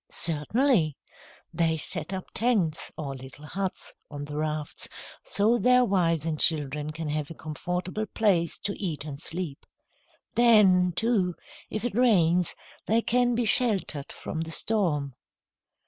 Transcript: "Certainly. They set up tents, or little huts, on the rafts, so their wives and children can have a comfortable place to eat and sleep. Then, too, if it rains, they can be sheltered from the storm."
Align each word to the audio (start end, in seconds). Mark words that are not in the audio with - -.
"Certainly. 0.09 0.97
They 1.53 1.77
set 1.77 2.11
up 2.11 2.25
tents, 2.33 2.91
or 2.97 3.13
little 3.13 3.45
huts, 3.45 3.93
on 4.09 4.25
the 4.25 4.35
rafts, 4.35 4.89
so 5.23 5.59
their 5.59 5.85
wives 5.85 6.25
and 6.25 6.39
children 6.39 6.89
can 6.89 7.07
have 7.09 7.29
a 7.29 7.35
comfortable 7.35 8.07
place 8.07 8.57
to 8.57 8.73
eat 8.81 9.05
and 9.05 9.21
sleep. 9.21 9.63
Then, 10.33 10.91
too, 10.93 11.35
if 11.69 11.85
it 11.85 11.93
rains, 11.93 12.55
they 12.87 13.03
can 13.03 13.35
be 13.35 13.45
sheltered 13.45 14.11
from 14.11 14.41
the 14.41 14.49
storm." 14.49 15.13